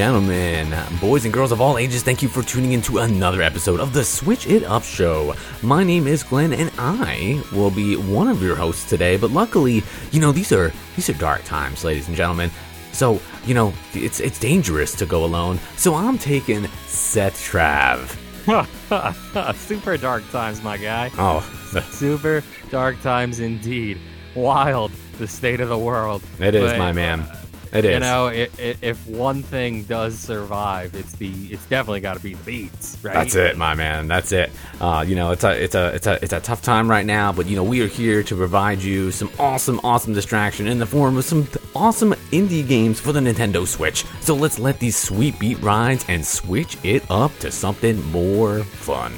[0.00, 3.80] Gentlemen, boys and girls of all ages, thank you for tuning in to another episode
[3.80, 5.34] of the Switch It Up Show.
[5.62, 9.82] My name is Glenn and I will be one of your hosts today, but luckily,
[10.10, 12.50] you know, these are these are dark times, ladies and gentlemen.
[12.92, 15.58] So, you know, it's it's dangerous to go alone.
[15.76, 18.16] So I'm taking Seth Trav.
[19.54, 21.10] Super dark times, my guy.
[21.18, 21.42] Oh,
[21.90, 23.98] Super dark times indeed.
[24.34, 26.22] Wild, the state of the world.
[26.38, 27.30] it is But, my man.
[27.72, 27.94] It is.
[27.94, 32.22] You know, i i if one thing does survive, it's the it's definitely got to
[32.22, 33.14] be the beats, right?
[33.14, 34.08] That's it, my man.
[34.08, 34.50] That's it.
[34.80, 37.32] Uh, you know, it's a it's a it's a it's a tough time right now,
[37.32, 40.86] but you know, we are here to provide you some awesome, awesome distraction in the
[40.86, 44.04] form of some awesome indie games for the Nintendo Switch.
[44.20, 49.12] So let's let these sweet beat rides and switch it up to something more fun.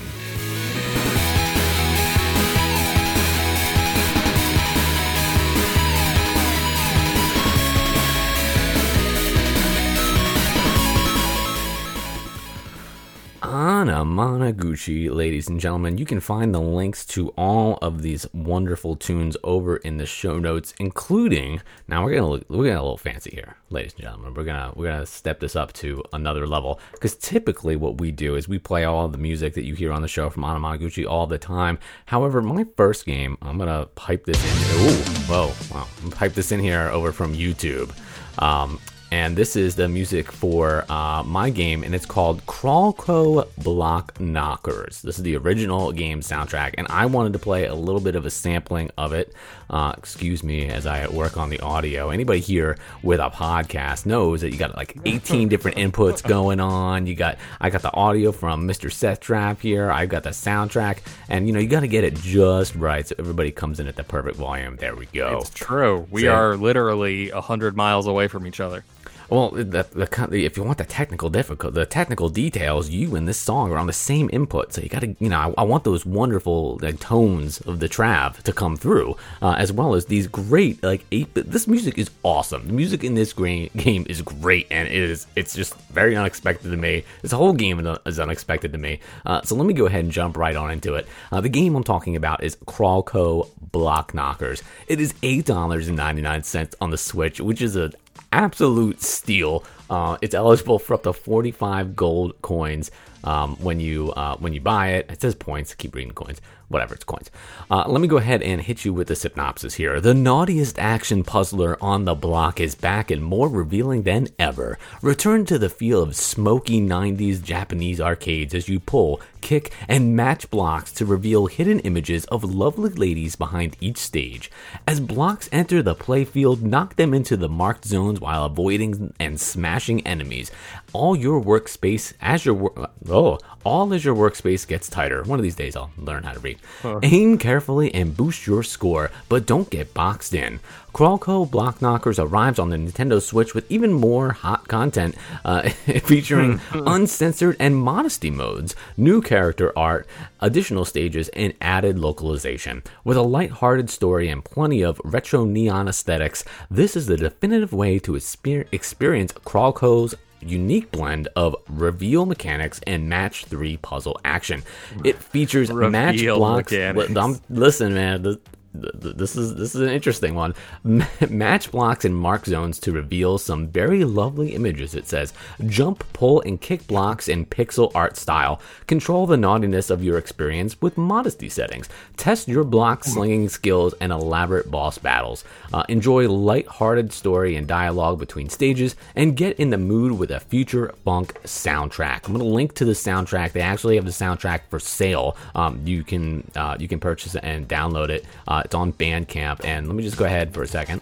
[13.82, 15.98] Anamanaguchi, ladies and gentlemen.
[15.98, 20.38] You can find the links to all of these wonderful tunes over in the show
[20.38, 24.34] notes, including now we're gonna look, we're gonna a little fancy here, ladies and gentlemen.
[24.34, 28.36] We're gonna we're gonna step this up to another level because typically what we do
[28.36, 31.26] is we play all the music that you hear on the show from Anamanaguchi all
[31.26, 31.80] the time.
[32.06, 34.86] However, my first game, I'm gonna pipe this in.
[34.86, 35.88] Ooh, whoa, wow!
[36.04, 37.90] I'm pipe this in here over from YouTube.
[38.38, 38.78] Um,
[39.12, 45.02] and this is the music for uh, my game, and it's called Crawlco Block Knockers.
[45.02, 48.24] This is the original game soundtrack, and I wanted to play a little bit of
[48.24, 49.34] a sampling of it.
[49.68, 52.08] Uh, excuse me as I work on the audio.
[52.08, 57.06] Anybody here with a podcast knows that you got like 18 different inputs going on.
[57.06, 58.90] You got I got the audio from Mr.
[58.90, 59.90] Seth Trav here.
[59.90, 60.98] I've got the soundtrack,
[61.28, 63.96] and you know you got to get it just right so everybody comes in at
[63.96, 64.76] the perfect volume.
[64.76, 65.38] There we go.
[65.40, 66.06] It's true.
[66.10, 68.84] We So- are literally a hundred miles away from each other.
[69.32, 73.38] Well, the, the, if you want the technical difficult, the technical details, you and this
[73.38, 75.84] song are on the same input, so you got to, you know, I, I want
[75.84, 80.26] those wonderful like, tones of the trav to come through, uh, as well as these
[80.26, 81.32] great like eight.
[81.32, 82.66] This music is awesome.
[82.66, 83.70] The music in this game
[84.06, 87.02] is great, and it is it's just very unexpected to me.
[87.22, 89.00] This whole game is unexpected to me.
[89.24, 91.08] Uh, so let me go ahead and jump right on into it.
[91.30, 94.62] Uh, the game I'm talking about is Crawlco Block Knockers.
[94.88, 97.92] It is eight dollars and ninety nine cents on the Switch, which is a
[98.32, 99.64] absolute steal.
[99.90, 102.90] Uh, it's eligible for up to 45 gold coins
[103.24, 105.10] um, when you uh, when you buy it.
[105.10, 105.74] It says points.
[105.74, 106.40] Keep reading coins.
[106.68, 107.30] Whatever, it's coins.
[107.70, 110.00] Uh, let me go ahead and hit you with the synopsis here.
[110.00, 114.78] The naughtiest action puzzler on the block is back and more revealing than ever.
[115.02, 120.48] Return to the feel of smoky 90s Japanese arcades as you pull, kick, and match
[120.48, 124.50] blocks to reveal hidden images of lovely ladies behind each stage.
[124.86, 129.71] As blocks enter the playfield, knock them into the marked zones while avoiding and smashing
[129.80, 130.50] enemies.
[130.92, 135.22] All your workspace as your wor- oh, all as your workspace gets tighter.
[135.22, 136.58] One of these days I'll learn how to read.
[137.02, 140.60] Aim carefully and boost your score, but don't get boxed in.
[140.92, 145.14] Crawlco Block Knockers arrives on the Nintendo Switch with even more hot content,
[145.44, 145.62] uh,
[146.04, 150.06] featuring uncensored and modesty modes, new character art,
[150.40, 152.82] additional stages, and added localization.
[153.04, 157.98] With a light-hearted story and plenty of retro neon aesthetics, this is the definitive way
[158.00, 164.62] to exper- experience Crawlco's unique blend of reveal mechanics and match three puzzle action.
[165.04, 166.70] It features match blocks.
[166.70, 167.14] mechanics.
[167.48, 168.38] Listen, man.
[168.74, 170.54] This, is this is an interesting one.
[171.28, 174.94] Match blocks and mark zones to reveal some very lovely images.
[174.94, 175.34] It says
[175.66, 178.60] jump, pull, and kick blocks in pixel art style.
[178.86, 181.88] Control the naughtiness of your experience with modesty settings.
[182.16, 185.44] Test your block slinging skills and elaborate boss battles.
[185.72, 190.40] Uh, enjoy light-hearted story and dialogue between stages, and get in the mood with a
[190.40, 192.26] future funk soundtrack.
[192.26, 193.52] I'm gonna link to the soundtrack.
[193.52, 195.36] They actually have the soundtrack for sale.
[195.54, 198.24] Um, you can uh, you can purchase it and download it.
[198.48, 199.64] Uh, it's on Bandcamp.
[199.64, 201.00] And let me just go ahead for a second.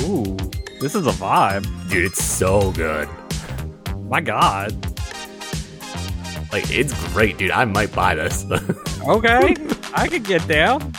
[0.00, 0.36] Ooh,
[0.80, 1.64] this is a vibe.
[1.90, 3.08] Dude, it's so good.
[4.08, 4.72] My God.
[6.52, 7.50] Like it's great, dude.
[7.50, 8.44] I might buy this.
[9.04, 9.56] Okay,
[9.94, 10.92] I could get down.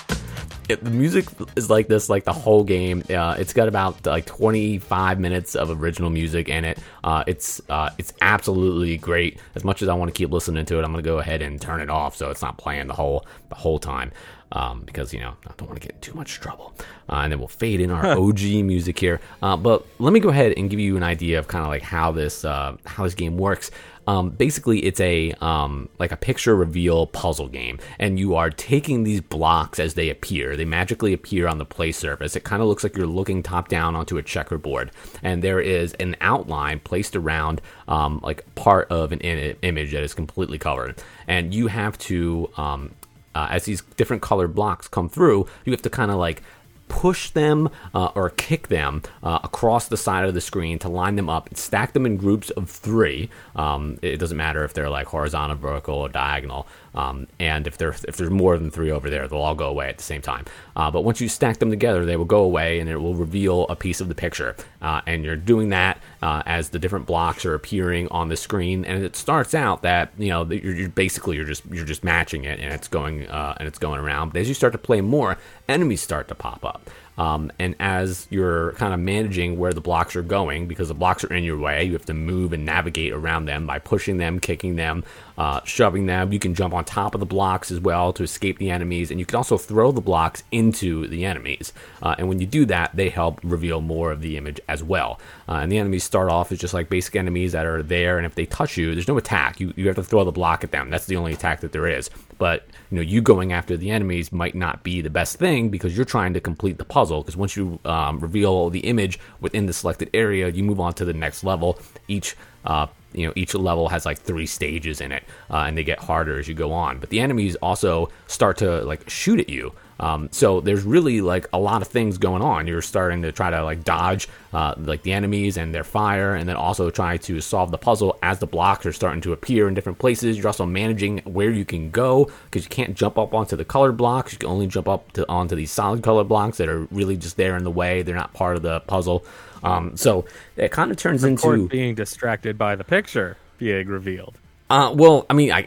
[0.69, 1.25] It, the music
[1.55, 5.69] is like this like the whole game uh, it's got about like 25 minutes of
[5.81, 10.13] original music in it uh, it's uh, it's absolutely great as much as i want
[10.13, 12.41] to keep listening to it i'm gonna go ahead and turn it off so it's
[12.41, 14.11] not playing the whole the whole time
[14.53, 16.73] um, because you know I don't want to get in too much trouble.
[17.09, 19.19] Uh, and then we'll fade in our OG music here.
[19.41, 21.81] Uh, but let me go ahead and give you an idea of kind of like
[21.81, 23.71] how this uh, how this game works.
[24.07, 29.03] Um, basically, it's a um, like a picture reveal puzzle game, and you are taking
[29.03, 30.55] these blocks as they appear.
[30.55, 32.35] They magically appear on the play surface.
[32.35, 34.91] It kind of looks like you're looking top down onto a checkerboard,
[35.21, 40.03] and there is an outline placed around um, like part of an in- image that
[40.03, 42.91] is completely covered, and you have to um,
[43.35, 46.43] uh, as these different colored blocks come through, you have to kind of like
[46.87, 51.15] push them uh, or kick them uh, across the side of the screen to line
[51.15, 53.29] them up, stack them in groups of three.
[53.55, 56.67] Um, it doesn't matter if they're like horizontal, vertical, or diagonal.
[56.95, 59.89] Um, and if there's if there's more than three over there, they'll all go away
[59.89, 60.45] at the same time.
[60.75, 63.63] Uh, but once you stack them together, they will go away, and it will reveal
[63.69, 64.55] a piece of the picture.
[64.81, 68.85] Uh, and you're doing that uh, as the different blocks are appearing on the screen.
[68.85, 72.43] And it starts out that you know you're, you're basically you're just you're just matching
[72.45, 74.33] it, and it's going uh, and it's going around.
[74.33, 75.37] But as you start to play more,
[75.67, 76.89] enemies start to pop up.
[77.17, 81.23] Um, and as you're kind of managing where the blocks are going, because the blocks
[81.23, 84.39] are in your way, you have to move and navigate around them by pushing them,
[84.39, 85.03] kicking them,
[85.37, 86.31] uh, shoving them.
[86.31, 89.19] You can jump on top of the blocks as well to escape the enemies, and
[89.19, 91.73] you can also throw the blocks into the enemies.
[92.01, 95.19] Uh, and when you do that, they help reveal more of the image as well.
[95.47, 98.25] Uh, and the enemies start off as just like basic enemies that are there, and
[98.25, 99.59] if they touch you, there's no attack.
[99.59, 100.89] You, you have to throw the block at them.
[100.89, 102.09] That's the only attack that there is.
[102.37, 105.95] But you know, you going after the enemies might not be the best thing because
[105.95, 107.21] you're trying to complete the puzzle.
[107.21, 111.05] Because once you um, reveal the image within the selected area, you move on to
[111.05, 111.79] the next level.
[112.07, 112.35] Each
[112.65, 115.99] uh, you know each level has like three stages in it uh, and they get
[115.99, 116.99] harder as you go on.
[116.99, 121.47] But the enemies also start to like shoot at you um, so there's really like
[121.53, 122.67] a lot of things going on.
[122.67, 126.47] You're starting to try to like dodge uh, like the enemies and their fire and
[126.49, 129.73] then also try to solve the puzzle as the blocks are starting to appear in
[129.75, 130.35] different places.
[130.35, 133.93] You're also managing where you can go because you can't jump up onto the colored
[133.93, 134.33] blocks.
[134.33, 137.37] You can only jump up to onto these solid color blocks that are really just
[137.37, 138.01] there in the way.
[138.01, 139.25] They're not part of the puzzle.
[139.63, 140.25] Um, so
[140.57, 144.37] it kind of turns into being distracted by the picture being revealed.
[144.73, 145.63] Uh, well, I mean, I,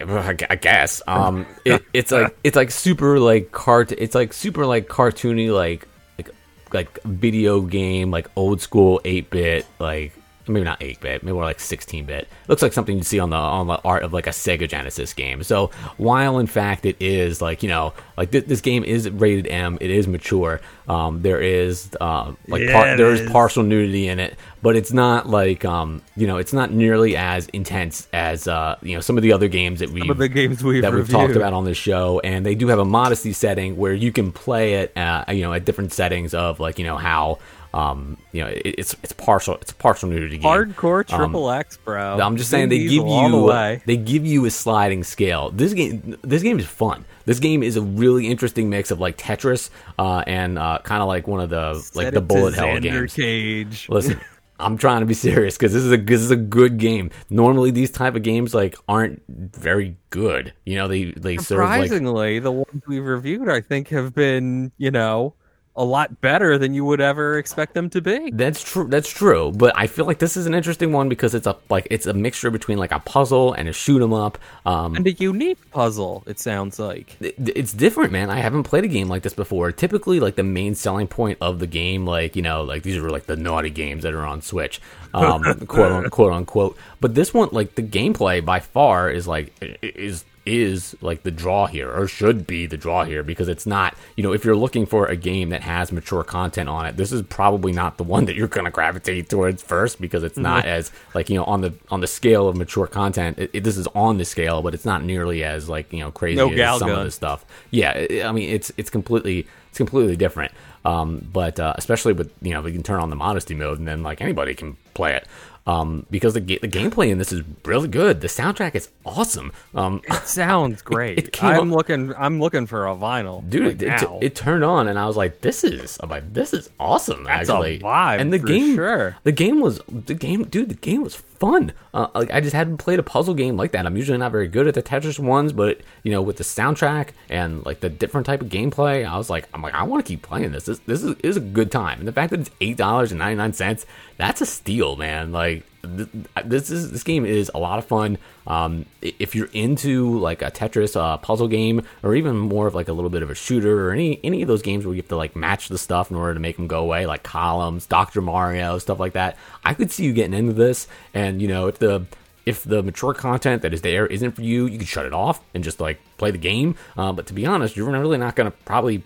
[0.50, 3.92] I guess um, it, it's like it's like super like cart.
[3.92, 5.86] It's like super like cartoony, like
[6.18, 6.34] like
[6.72, 10.12] like video game, like old school eight bit, like
[10.48, 12.28] maybe not 8 bit, maybe more like 16 bit.
[12.48, 15.12] Looks like something you see on the on the art of like a Sega Genesis
[15.12, 15.42] game.
[15.42, 19.46] So while in fact it is like you know like th- this game is rated
[19.48, 20.60] M, it is mature.
[20.88, 23.30] Um, there is uh, like Yeah, par- there is is.
[23.30, 27.46] partial nudity in it, but it's not like um you know it's not nearly as
[27.48, 30.28] intense as uh you know some of the other games that we Some of the
[30.28, 33.32] games we've that we've talked about on this show, and they do have a modesty
[33.32, 36.84] setting where you can play it, uh, you know, at different settings of like you
[36.84, 37.38] know how,
[37.76, 40.50] um, you know, it, it's it's partial, it's partial nudity game.
[40.50, 42.18] Hardcore Um, triple X, bro.
[42.18, 45.50] I'm just saying they give all the you they give you a sliding scale.
[45.50, 47.04] This game this game is fun.
[47.26, 49.68] This game is a really interesting mix of like Tetris
[49.98, 53.12] uh, and uh, kind of like one of the like the bullet hell games.
[53.12, 53.88] Cage.
[53.90, 54.20] Listen,
[54.58, 57.10] I'm trying to be serious because this is a this is a good game.
[57.28, 60.54] Normally, these type of games like aren't very good.
[60.64, 64.72] You know, they they serve like Surprisingly, the ones we've reviewed, I think, have been
[64.78, 65.34] you know
[65.76, 68.30] a lot better than you would ever expect them to be.
[68.32, 68.86] That's true.
[68.88, 69.52] That's true.
[69.54, 72.14] But I feel like this is an interesting one because it's a like it's a
[72.14, 74.38] mixture between like a puzzle and a shoot 'em up.
[74.64, 77.16] Um, And a unique puzzle, it sounds like.
[77.20, 78.30] it- it's different, man.
[78.30, 79.70] I haven't played a game like this before.
[79.72, 83.10] Typically, like the main selling point of the game, like you know, like these are
[83.10, 84.80] like the naughty games that are on Switch,
[85.14, 86.76] um, quote unquote quote unquote.
[87.00, 89.52] But this one, like the gameplay by far is like
[89.82, 93.94] is is like the draw here or should be the draw here because it's not
[94.16, 97.12] you know if you're looking for a game that has mature content on it this
[97.12, 100.60] is probably not the one that you're going to gravitate towards first because it's not
[100.60, 100.68] mm-hmm.
[100.68, 103.76] as like you know on the on the scale of mature content it, it- this
[103.76, 106.78] is on the scale but it's not nearly as like you know crazy No as
[106.78, 107.44] some of this stuff.
[107.70, 109.46] Yeah i I mean it's it's completely
[109.76, 110.52] it's completely different.
[110.86, 113.86] Um but uh, especially with you know we can turn on the modesty mode and
[113.86, 115.26] then like anybody can play it.
[115.66, 118.20] Um because the, ga- the gameplay in this is really good.
[118.20, 119.52] The soundtrack is awesome.
[119.74, 121.18] Um It sounds great.
[121.18, 122.14] it came I'm up- looking.
[122.14, 125.16] I'm looking for a vinyl, dude like it, it, it turned on and i was
[125.16, 127.80] like this is i'm like this is awesome That's a actually.
[127.80, 129.16] vibe and the game sure.
[129.24, 131.72] the game was the game dude the game was fun.
[131.92, 133.84] Uh, like i just hadn't played a puzzle game like that.
[133.86, 137.08] I'm usually not very good at the tetris ones but you know with the soundtrack
[137.28, 140.08] and like the different type of gameplay i was like i'm like i want to
[140.08, 142.50] keep playing this this, this is, is a good time and the fact that it's
[142.60, 146.08] eight dollars and 99 cents that's a steal man like th-
[146.44, 150.50] this is this game is a lot of fun um, if you're into like a
[150.50, 153.88] Tetris uh, puzzle game, or even more of like a little bit of a shooter,
[153.88, 156.16] or any any of those games where you have to like match the stuff in
[156.16, 159.90] order to make them go away, like columns, Doctor Mario, stuff like that, I could
[159.90, 160.86] see you getting into this.
[161.12, 162.06] And you know, if the
[162.44, 165.40] if the mature content that is there isn't for you, you can shut it off
[165.52, 166.76] and just like play the game.
[166.96, 169.02] Uh, but to be honest, you're really not going to probably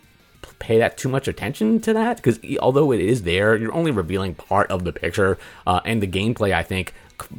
[0.60, 2.18] pay that too much attention to that?
[2.18, 5.36] Because although it is there, you're only revealing part of the picture,
[5.66, 6.94] uh, and the gameplay I think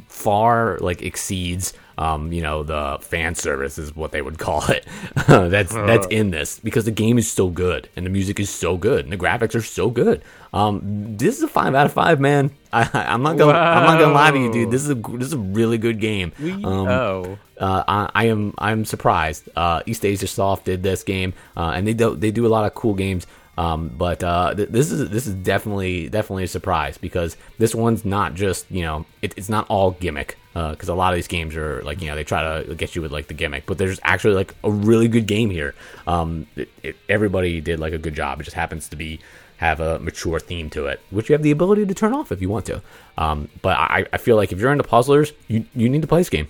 [0.08, 4.84] far like exceeds um, you know, the fan service is what they would call it.
[5.28, 8.76] that's that's in this because the game is so good and the music is so
[8.76, 10.20] good and the graphics are so good.
[10.52, 12.50] Um, this is a five out of five, man.
[12.72, 14.72] I, am not gonna I'm not gonna lie to you, dude.
[14.72, 16.32] This is a this is a really good game.
[16.42, 19.48] Um, oh, uh, I, I, am I'm surprised.
[19.54, 22.64] Uh, East Asia Soft did this game, uh, and they do they do a lot
[22.64, 23.28] of cool games.
[23.58, 28.04] Um, but uh, th- this is this is definitely definitely a surprise because this one's
[28.04, 31.28] not just you know it, it's not all gimmick because uh, a lot of these
[31.28, 33.78] games are like you know they try to get you with like the gimmick, but
[33.78, 35.74] there's actually like a really good game here.
[36.06, 38.40] Um, it, it, everybody did like a good job.
[38.40, 39.20] It just happens to be
[39.58, 42.42] have a mature theme to it, which you have the ability to turn off if
[42.42, 42.82] you want to.
[43.16, 46.20] Um, but I, I feel like if you're into puzzlers, you you need to play
[46.20, 46.48] this game.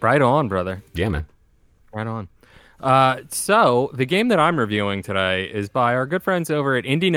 [0.00, 0.82] Right on, brother.
[0.94, 1.26] Yeah, man.
[1.92, 2.28] Right on.
[2.82, 6.84] Uh, so the game that I'm reviewing today is by our good friends over at
[6.84, 7.14] Indie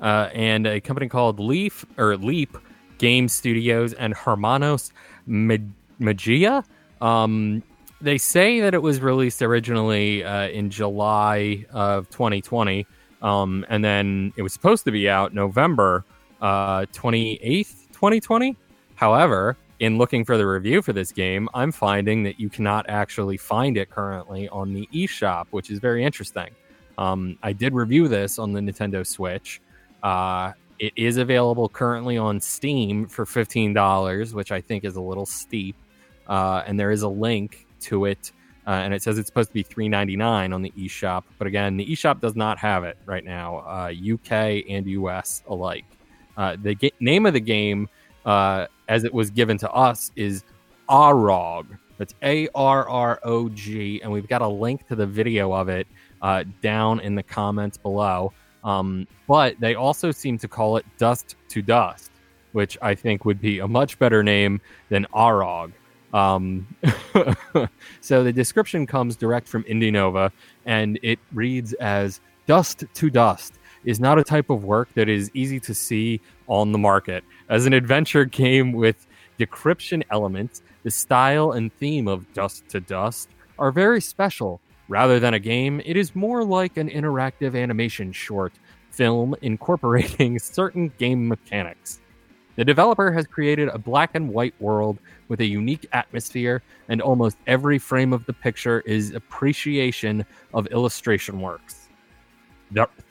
[0.00, 2.56] uh, and a company called Leaf or Leap
[2.98, 4.92] Game Studios and Hermanos
[5.26, 6.64] Magia.
[7.00, 7.62] Um,
[8.00, 12.86] they say that it was released originally uh, in July of 2020,
[13.22, 16.04] um, and then it was supposed to be out November
[16.40, 18.56] uh, 28th, 2020.
[18.94, 23.36] However, in looking for the review for this game, I'm finding that you cannot actually
[23.36, 26.48] find it currently on the eShop, which is very interesting.
[26.96, 29.60] Um, I did review this on the Nintendo Switch.
[30.02, 35.26] Uh, it is available currently on Steam for $15, which I think is a little
[35.26, 35.76] steep.
[36.26, 38.32] Uh, and there is a link to it,
[38.66, 41.24] uh, and it says it's supposed to be $3.99 on the eShop.
[41.36, 43.58] But again, the eShop does not have it right now,
[43.90, 44.34] UK uh,
[44.66, 45.84] and US alike.
[46.38, 47.86] Uh, the name of the game
[48.24, 50.44] uh, as it was given to us is
[50.88, 51.66] Arrog.
[51.98, 55.68] That's A R R O G, and we've got a link to the video of
[55.68, 55.86] it
[56.22, 58.32] uh, down in the comments below.
[58.64, 62.10] Um, but they also seem to call it Dust to Dust,
[62.52, 65.72] which I think would be a much better name than Arog.
[66.14, 66.66] Um,
[68.00, 70.30] so the description comes direct from Indie
[70.64, 75.30] and it reads as Dust to Dust is not a type of work that is
[75.34, 77.24] easy to see on the market.
[77.48, 79.06] As an adventure game with
[79.38, 84.60] decryption elements, the style and theme of Dust to Dust are very special.
[84.88, 88.52] Rather than a game, it is more like an interactive animation short
[88.90, 92.00] film incorporating certain game mechanics.
[92.56, 94.98] The developer has created a black and white world
[95.28, 101.40] with a unique atmosphere, and almost every frame of the picture is appreciation of illustration
[101.40, 101.83] works.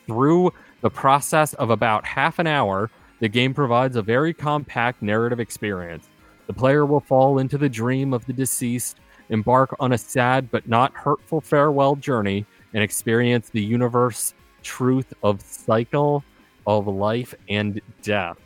[0.08, 0.51] Through
[0.82, 2.89] the process of about half an hour,
[3.20, 6.10] the game provides a very compact narrative experience.
[6.48, 8.98] The player will fall into the dream of the deceased,
[9.29, 15.41] embark on a sad but not hurtful farewell journey, and experience the universe truth of
[15.41, 16.24] cycle
[16.67, 18.38] of life and death.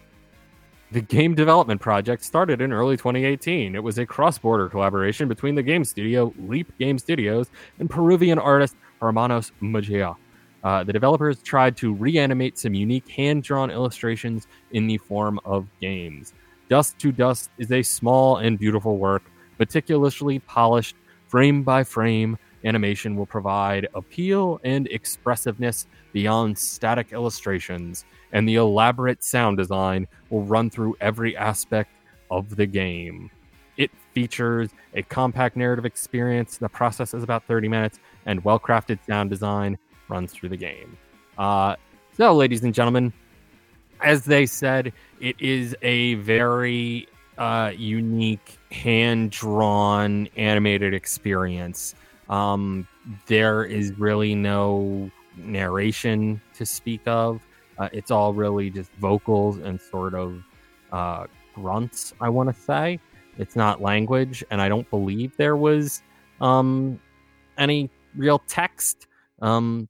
[0.92, 3.76] The game development project started in early 2018.
[3.76, 8.40] It was a cross border collaboration between the game studio, Leap Game Studios, and Peruvian
[8.40, 10.16] artist Hermanos Magia.
[10.64, 15.68] Uh, the developers tried to reanimate some unique hand drawn illustrations in the form of
[15.80, 16.34] games.
[16.70, 19.24] Dust to Dust is a small and beautiful work,
[19.60, 20.96] meticulously polished,
[21.28, 22.38] frame by frame.
[22.66, 30.44] Animation will provide appeal and expressiveness beyond static illustrations, and the elaborate sound design will
[30.44, 31.92] run through every aspect
[32.30, 33.30] of the game.
[33.78, 36.58] It features a compact narrative experience.
[36.58, 39.78] The process is about 30 minutes and well crafted sound design
[40.10, 40.98] runs through the game.
[41.38, 41.76] Uh,
[42.16, 43.14] so, ladies and gentlemen,
[44.02, 51.96] as they said, it is a very uh, unique hand drawn animated experience.
[52.30, 52.88] Um,
[53.28, 57.42] there is really no narration to speak of.
[57.78, 60.44] Uh, it's all really just vocals and sort of
[60.92, 63.00] uh, grunts, I want to say.
[63.38, 66.02] It's not language, and I don't believe there was
[66.42, 67.00] um,
[67.58, 69.08] any real text.
[69.42, 69.88] Um,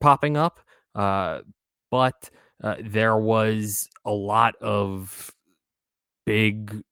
[0.00, 0.60] popping up,
[0.94, 1.40] uh,
[1.90, 2.30] but
[2.62, 5.30] uh, there was a lot of
[6.26, 6.82] big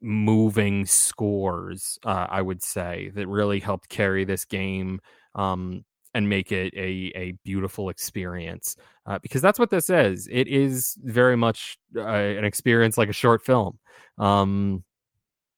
[0.00, 5.00] moving scores, uh, I would say, that really helped carry this game
[5.34, 8.76] um, and make it a, a beautiful experience.
[9.06, 10.28] Uh, because that's what this is.
[10.30, 13.78] It is very much uh, an experience like a short film.
[14.18, 14.84] Um,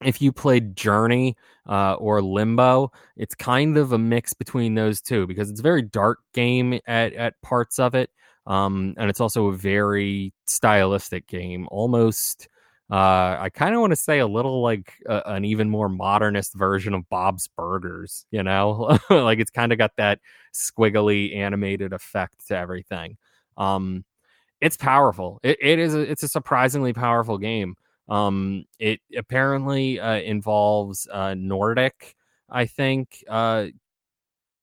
[0.05, 1.37] if you played Journey
[1.69, 5.83] uh, or Limbo, it's kind of a mix between those two because it's a very
[5.83, 8.11] dark game at, at parts of it.
[8.47, 12.49] Um, and it's also a very stylistic game, almost
[12.91, 16.53] Uh, I kind of want to say a little like a, an even more modernist
[16.55, 20.21] version of Bob's Burgers, you know, like it's kind of got that
[20.55, 23.17] squiggly animated effect to everything.
[23.57, 24.05] Um,
[24.61, 25.41] it's powerful.
[25.43, 25.95] It, it is.
[25.95, 27.77] A, it's a surprisingly powerful game.
[28.09, 32.15] Um, it apparently uh, involves uh, Nordic,
[32.51, 33.67] I think, uh,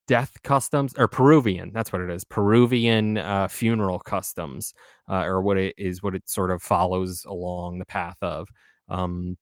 [0.07, 1.71] death customs or Peruvian.
[1.73, 2.23] That's what it is.
[2.25, 4.73] Peruvian uh, funeral customs,
[5.09, 8.47] uh, or what it is, what it sort of follows along the path of.
[8.89, 9.37] Um,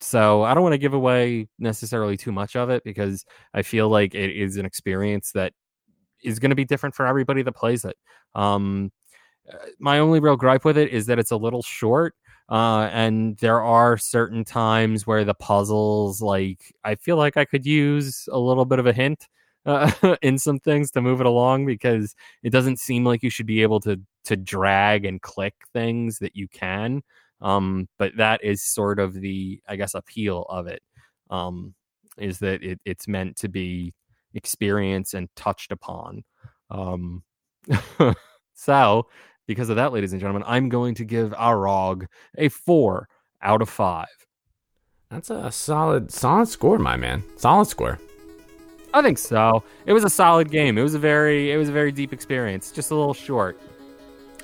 [0.00, 3.24] so I don't want to give away necessarily too much of it because
[3.54, 5.52] I feel like it is an experience that
[6.24, 7.96] is going to be different for everybody that plays it.
[8.34, 8.90] Um,
[9.52, 12.14] uh, my only real gripe with it is that it's a little short.
[12.50, 17.64] Uh, and there are certain times where the puzzles, like, I feel like I could
[17.64, 19.28] use a little bit of a hint
[19.66, 19.90] uh,
[20.22, 23.62] in some things to move it along because it doesn't seem like you should be
[23.62, 27.02] able to to drag and click things that you can.
[27.40, 30.80] Um, but that is sort of the, I guess, appeal of it.
[31.30, 31.74] Um,
[32.18, 33.94] is that it, it's meant to be
[34.34, 36.22] experienced and touched upon.
[36.70, 37.22] Um,
[38.54, 39.06] so,
[39.46, 42.06] because of that, ladies and gentlemen, I'm going to give Arog
[42.38, 43.08] a four
[43.42, 44.06] out of five.
[45.10, 47.22] That's a solid, solid score, my man.
[47.36, 47.98] Solid score.
[48.94, 49.62] I think so.
[49.86, 50.78] It was a solid game.
[50.78, 52.70] It was a very it was a very deep experience.
[52.70, 53.60] Just a little short.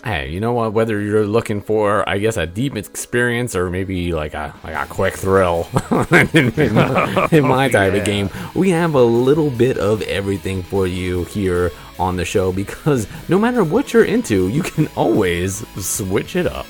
[0.05, 0.73] Hey, you know what?
[0.73, 4.87] Whether you're looking for, I guess, a deep experience or maybe like a like a
[4.87, 5.69] quick thrill
[6.13, 7.99] in, in, my, in my type yeah.
[7.99, 12.53] of game, we have a little bit of everything for you here on the show
[12.53, 16.67] because no matter what you're into, you can always switch it up.